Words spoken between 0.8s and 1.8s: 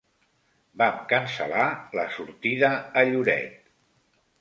Vam cancel·lar